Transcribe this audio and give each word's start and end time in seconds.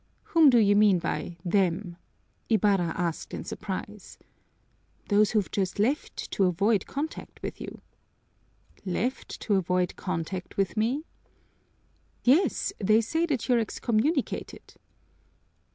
"Whom 0.33 0.49
do 0.49 0.57
you 0.57 0.75
mean 0.75 0.97
by 0.97 1.37
them?" 1.45 1.95
Ibarra 2.49 2.91
asked 2.97 3.35
in 3.35 3.43
surprise. 3.43 4.17
"Those 5.09 5.29
who've 5.29 5.51
just 5.51 5.77
left 5.77 6.31
to 6.31 6.45
avoid 6.45 6.87
contact 6.87 7.39
with 7.43 7.61
you." 7.61 7.81
"Left 8.83 9.39
to 9.41 9.53
avoid 9.53 9.95
contact 9.97 10.57
with 10.57 10.75
me?" 10.75 11.05
"Yes, 12.23 12.73
they 12.79 12.99
say 12.99 13.27
that 13.27 13.47
you're 13.47 13.59
excommunicated." 13.59 14.73